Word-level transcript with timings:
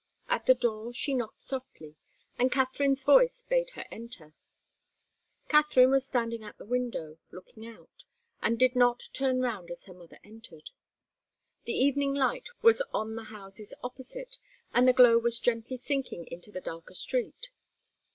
At 0.27 0.47
the 0.47 0.55
door 0.55 0.91
she 0.93 1.13
knocked 1.13 1.43
softly, 1.43 1.95
and 2.39 2.51
Katharine's 2.51 3.03
voice 3.03 3.43
bade 3.43 3.69
her 3.75 3.85
enter. 3.91 4.33
Katharine 5.47 5.91
was 5.91 6.07
standing 6.07 6.43
at 6.43 6.57
the 6.57 6.65
window, 6.65 7.19
looking 7.29 7.67
out, 7.67 8.05
and 8.41 8.57
did 8.57 8.75
not 8.75 9.09
turn 9.13 9.41
round 9.41 9.69
as 9.69 9.85
her 9.85 9.93
mother 9.93 10.17
entered. 10.23 10.71
The 11.65 11.73
evening 11.73 12.15
light 12.15 12.49
was 12.63 12.81
on 12.91 13.13
the 13.13 13.25
houses 13.25 13.75
opposite, 13.83 14.39
and 14.73 14.87
the 14.87 14.93
glow 14.93 15.19
was 15.19 15.37
gently 15.39 15.77
sinking 15.77 16.25
into 16.31 16.51
the 16.51 16.61
darker 16.61 16.95
street. 16.95 17.51